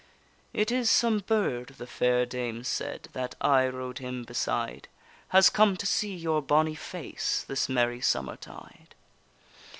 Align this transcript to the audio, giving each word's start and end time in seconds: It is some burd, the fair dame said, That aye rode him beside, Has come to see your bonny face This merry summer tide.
It 0.51 0.71
is 0.71 0.89
some 0.89 1.19
burd, 1.19 1.75
the 1.77 1.85
fair 1.85 2.25
dame 2.25 2.63
said, 2.63 3.07
That 3.13 3.35
aye 3.39 3.67
rode 3.67 3.99
him 3.99 4.23
beside, 4.23 4.87
Has 5.27 5.51
come 5.51 5.77
to 5.77 5.85
see 5.85 6.15
your 6.15 6.41
bonny 6.41 6.73
face 6.73 7.45
This 7.47 7.69
merry 7.69 8.01
summer 8.01 8.35
tide. 8.37 8.95